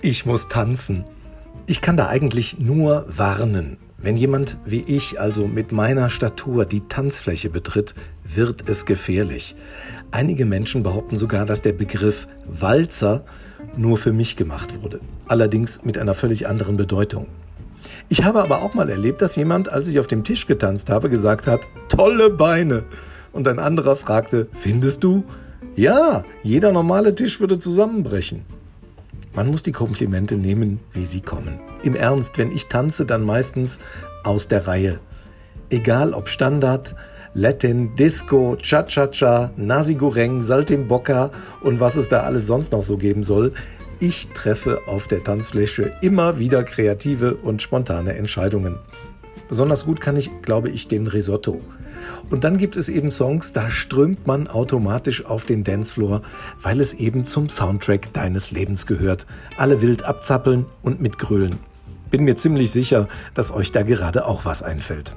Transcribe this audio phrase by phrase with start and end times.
[0.00, 1.04] Ich muss tanzen.
[1.66, 3.78] Ich kann da eigentlich nur warnen.
[3.96, 9.56] Wenn jemand wie ich, also mit meiner Statur, die Tanzfläche betritt, wird es gefährlich.
[10.12, 13.24] Einige Menschen behaupten sogar, dass der Begriff Walzer
[13.76, 15.00] nur für mich gemacht wurde.
[15.26, 17.26] Allerdings mit einer völlig anderen Bedeutung.
[18.08, 21.10] Ich habe aber auch mal erlebt, dass jemand, als ich auf dem Tisch getanzt habe,
[21.10, 22.84] gesagt hat, tolle Beine.
[23.32, 25.24] Und ein anderer fragte, findest du?
[25.74, 28.44] Ja, jeder normale Tisch würde zusammenbrechen.
[29.34, 31.60] Man muss die Komplimente nehmen, wie sie kommen.
[31.82, 33.78] Im Ernst, wenn ich tanze, dann meistens
[34.24, 35.00] aus der Reihe.
[35.70, 36.94] Egal ob Standard,
[37.34, 41.30] Latin, Disco, Cha-Cha-Cha, Nasi Goreng, Saltimbocca
[41.62, 43.52] und was es da alles sonst noch so geben soll.
[44.00, 48.78] Ich treffe auf der Tanzfläche immer wieder kreative und spontane Entscheidungen.
[49.48, 51.60] Besonders gut kann ich, glaube ich, den Risotto.
[52.30, 56.22] Und dann gibt es eben Songs, da strömt man automatisch auf den Dancefloor,
[56.62, 59.26] weil es eben zum Soundtrack deines Lebens gehört.
[59.56, 61.58] Alle wild abzappeln und mitgrölen.
[62.10, 65.14] Bin mir ziemlich sicher, dass euch da gerade auch was einfällt.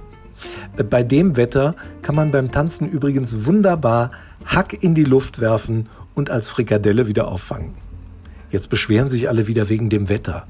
[0.90, 4.12] Bei dem Wetter kann man beim Tanzen übrigens wunderbar
[4.46, 7.76] Hack in die Luft werfen und als Frikadelle wieder auffangen.
[8.50, 10.48] Jetzt beschweren sich alle wieder wegen dem Wetter.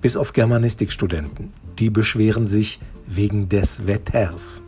[0.00, 1.52] Bis auf Germanistikstudenten.
[1.78, 4.62] Die beschweren sich wegen des Wetters.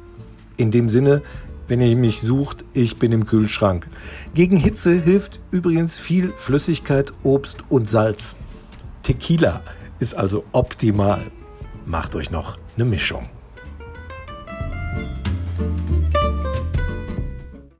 [0.56, 1.22] In dem Sinne,
[1.68, 3.88] wenn ihr mich sucht, ich bin im Kühlschrank.
[4.34, 8.36] Gegen Hitze hilft übrigens viel Flüssigkeit, Obst und Salz.
[9.02, 9.62] Tequila
[9.98, 11.30] ist also optimal.
[11.86, 13.28] Macht euch noch eine Mischung.